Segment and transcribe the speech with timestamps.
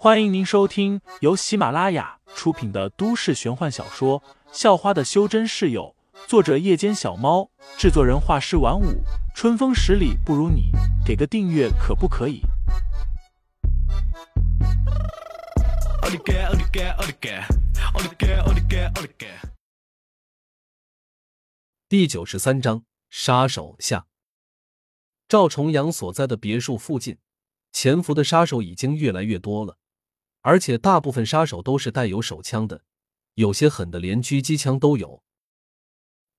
[0.00, 4.20] 欢迎您收听由喜马拉雅出品的都市玄幻小说
[4.52, 5.92] 《校花的修真室友》，
[6.28, 9.02] 作者：夜间小猫，制作人：画师晚舞，
[9.34, 10.70] 春风十里不如你，
[11.04, 12.42] 给个订阅可不可以？
[21.88, 24.06] 第九十三章杀手下。
[25.26, 27.18] 赵重阳所在的别墅附近，
[27.72, 29.77] 潜伏的杀手已经越来越多了。
[30.48, 32.82] 而且大部分杀手都是带有手枪的，
[33.34, 35.22] 有些狠的连狙击枪都有。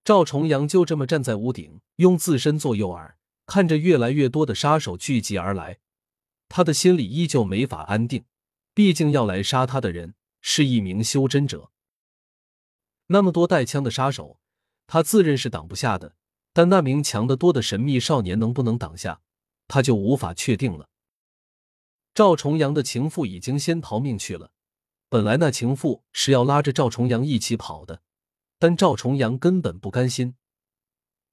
[0.03, 3.11] 赵重阳就这么站在屋顶，用自身做诱饵，
[3.45, 5.77] 看着越来越多的杀手聚集而来，
[6.47, 8.25] 他的心里依旧没法安定。
[8.73, 11.69] 毕竟要来杀他的人是一名修真者，
[13.09, 14.39] 那么多带枪的杀手，
[14.87, 16.15] 他自认是挡不下的。
[16.51, 19.21] 但那名强得多的神秘少年能不能挡下，
[19.67, 20.88] 他就无法确定了。
[22.19, 24.51] 赵重阳的情妇已经先逃命去了。
[25.07, 28.01] 本来那情妇是要拉着赵重阳一起跑的，
[28.57, 30.35] 但赵重阳根本不甘心。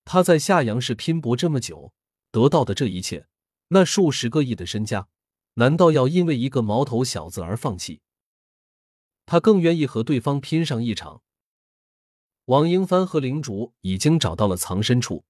[0.05, 1.93] 他在夏阳市拼搏这么久，
[2.31, 3.27] 得到的这一切，
[3.71, 5.09] 那数十个亿的身家，
[5.55, 8.01] 难道要因为一个毛头小子而放弃？
[9.25, 11.23] 他更愿意和对方拼上一场。
[12.45, 15.25] 王英帆和灵竹已经找到了藏身处，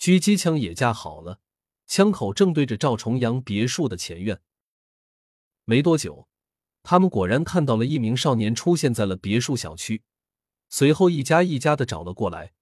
[0.00, 1.38] 狙击枪也架好了，
[1.86, 4.42] 枪口正对着赵重阳别墅的前院。
[5.68, 6.28] 没多久，
[6.84, 10.04] 他们果然看到了一名少年出现在了别墅小区。
[10.68, 12.52] 随后，一家一家的找了过来。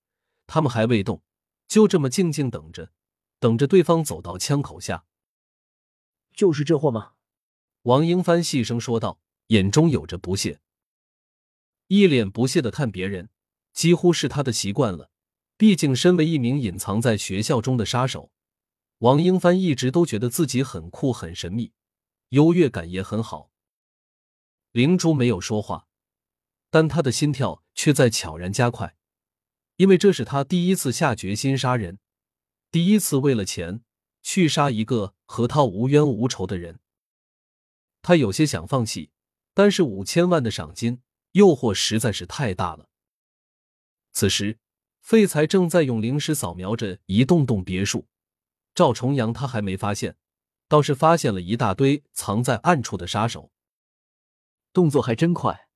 [0.46, 1.22] 他们还未动，
[1.68, 2.92] 就这么静静等着，
[3.38, 5.04] 等着对方走到枪口下。
[6.32, 7.12] 就是这货吗？
[7.82, 10.60] 王英帆细声说道，眼中有着不屑，
[11.88, 13.28] 一脸不屑的看别人，
[13.74, 15.10] 几乎是他的习惯了。
[15.58, 18.32] 毕竟，身为一名隐藏在学校中的杀手，
[19.00, 21.72] 王英帆一直都觉得自己很酷、很神秘。
[22.34, 23.52] 优越感也很好。
[24.72, 25.86] 灵珠没有说话，
[26.68, 28.96] 但他的心跳却在悄然加快，
[29.76, 32.00] 因为这是他第一次下决心杀人，
[32.72, 33.84] 第一次为了钱
[34.20, 36.80] 去杀一个和他无冤无仇的人。
[38.02, 39.12] 他有些想放弃，
[39.54, 41.00] 但是五千万的赏金
[41.32, 42.88] 诱惑实在是太大了。
[44.12, 44.58] 此时，
[45.00, 48.08] 废材正在用灵石扫描着一栋栋别墅，
[48.74, 50.16] 赵重阳他还没发现。
[50.68, 53.52] 倒是发现了一大堆藏在暗处的杀手，
[54.72, 55.68] 动作还真快，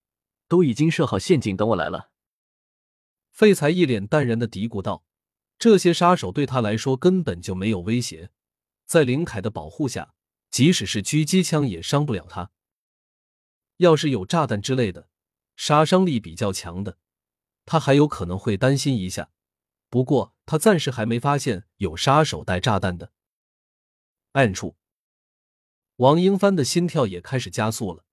[0.48, 2.10] 都已经设好陷阱等我来了。
[3.30, 5.04] 废材一脸淡然的嘀咕道
[5.58, 8.30] ：“这些杀手对他来说根本就没有威胁，
[8.86, 10.14] 在林凯的保护下，
[10.50, 12.50] 即使是狙击枪也伤不了他。
[13.76, 15.08] 要是有炸弹之类的，
[15.54, 16.98] 杀伤力比较强的，
[17.64, 19.30] 他还有可能会担心一下。
[19.88, 23.12] 不过他暂时还没发现有杀手带炸弹的
[24.38, 24.76] 暗处。”
[25.96, 28.04] 王英帆的心跳也开始加速了，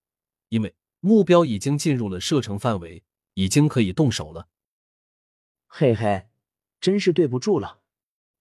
[0.48, 3.04] 因为目标已经进入了射程范围，
[3.34, 4.48] 已经可以动手了。
[5.68, 6.28] 嘿嘿，
[6.80, 7.80] 真是对不住了。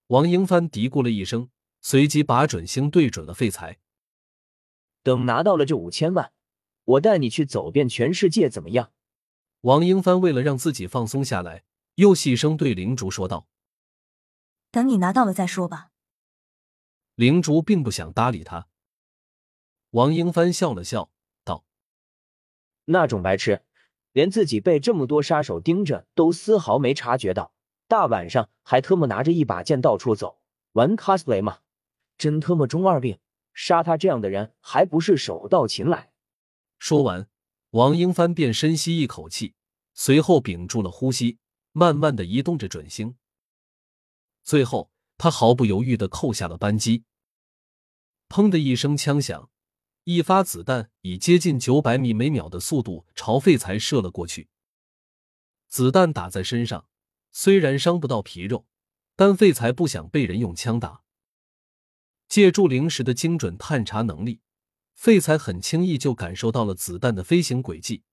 [0.08, 1.50] 王英帆嘀咕了一声，
[1.82, 3.80] 随即把准星对准了废材。
[5.04, 6.32] 等拿到了这五千万，
[6.84, 8.92] 我带你去走遍全世界，怎么样？
[9.62, 11.64] 王英帆为了让自己放松下来，
[11.96, 13.48] 又细声对灵竹说道
[14.72, 15.92] ：“等你拿到了再说吧。”
[17.16, 18.68] 灵竹并不想搭理他。
[19.92, 21.10] 王英帆笑了笑，
[21.44, 21.64] 道
[22.86, 23.64] ：“那种白痴，
[24.12, 27.54] 连自己被这么多杀手盯着都丝毫没察觉到，
[27.88, 30.42] 大晚上还特么拿着一把剑到处走，
[30.74, 31.60] 玩 cosplay 吗？
[32.18, 33.20] 真特么中二病！
[33.54, 36.12] 杀他这样的人还不是手到擒来？”
[36.78, 37.30] 说完，
[37.70, 39.54] 王英帆便深吸一口气，
[39.94, 41.38] 随后屏住了呼吸，
[41.72, 43.16] 慢慢的移动着准星。
[44.44, 47.04] 最后，他毫不犹豫的扣下了扳机。
[48.30, 49.50] 砰的一声枪响。
[50.08, 54.50] 一发子弹以接近九百米每秒的速度朝废材射了过去。
[55.68, 56.88] 子弹打在身上，
[57.32, 58.68] 虽然伤不到皮肉，
[59.16, 61.02] 但废材不想被人用枪打。
[62.28, 64.42] 借助灵石的精准探查能力，
[64.94, 68.04] 废材很轻易就感受到了子弹的飞行轨迹，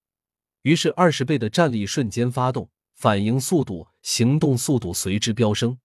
[0.63, 5.79] 于是二十倍的战力瞬间发动，反应速度、行动速度随之飙升。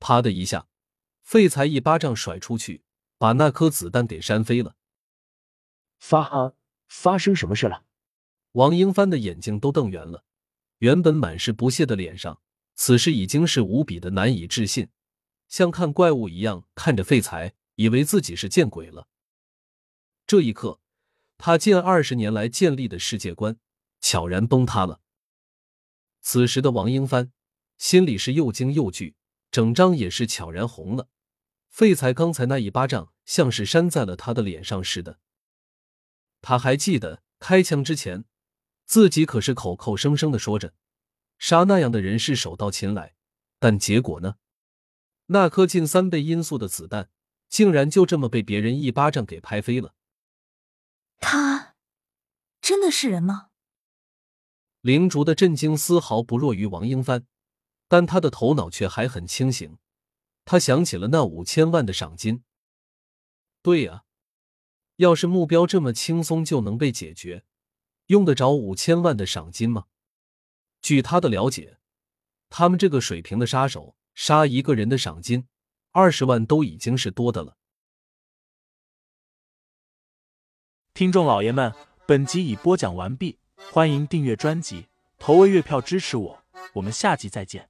[0.00, 0.68] 啪的一下，
[1.22, 2.82] 废材一巴掌甩出去。
[3.18, 4.76] 把那颗子弹给扇飞了。
[5.98, 6.52] 发
[6.86, 7.84] 发生什么事了？
[8.52, 10.24] 王英帆的眼睛都瞪圆了，
[10.80, 12.42] 原本满是不屑的脸上，
[12.74, 14.90] 此时已经是无比的难以置信，
[15.48, 19.08] 像看怪物一样看着废材，以为自己是见鬼了。
[20.26, 20.80] 这一刻，
[21.38, 23.56] 他近二十年来建立的世界观
[24.00, 25.00] 悄然崩塌了。
[26.20, 27.32] 此时的王英帆
[27.78, 29.16] 心里是又惊又惧，
[29.56, 31.08] 整张也是悄然红了。
[31.70, 35.18] 废材刚才那一巴掌，像是扇在了他的脸上似的。
[36.42, 38.26] 他还记得开枪之前，
[38.84, 40.74] 自己可是口口声声的说着
[41.38, 43.14] 杀那样的人是手到擒来，
[43.58, 44.36] 但结果呢？
[45.28, 47.08] 那颗近三倍音速的子弹，
[47.48, 49.94] 竟然就这么被别人一巴掌给拍飞了。
[51.18, 51.76] 他
[52.60, 53.48] 真的是人吗？
[54.82, 57.24] 灵竹的震惊丝毫不弱于王英帆，
[57.88, 59.78] 但他的头脑却还很清醒。
[60.44, 62.44] 他想起了那五千万的赏金。
[63.62, 64.04] 对呀，
[64.96, 67.44] 要是目标这么轻松就能被解决，
[68.06, 69.86] 用得着五千万的赏金吗？
[70.80, 71.78] 据他的了解，
[72.48, 75.48] 他们这个水平的杀手杀一个人的赏金
[75.90, 77.56] 二十万都已经是多的了。
[80.94, 81.74] 听众老爷们，
[82.06, 83.38] 本集已播讲完毕，
[83.72, 84.86] 欢迎订阅专辑，
[85.18, 86.44] 投喂月票支持我，
[86.74, 87.68] 我们下集再见。